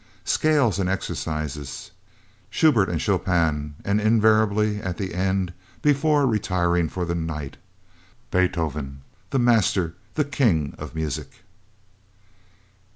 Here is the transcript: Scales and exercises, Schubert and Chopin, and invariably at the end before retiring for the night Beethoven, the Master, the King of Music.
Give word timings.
Scales 0.25 0.79
and 0.79 0.89
exercises, 0.89 1.91
Schubert 2.49 2.89
and 2.89 2.99
Chopin, 2.99 3.75
and 3.85 4.01
invariably 4.01 4.81
at 4.81 4.97
the 4.97 5.13
end 5.13 5.53
before 5.83 6.25
retiring 6.25 6.89
for 6.89 7.05
the 7.05 7.13
night 7.13 7.57
Beethoven, 8.31 9.01
the 9.29 9.37
Master, 9.37 9.93
the 10.15 10.25
King 10.25 10.73
of 10.79 10.95
Music. 10.95 11.41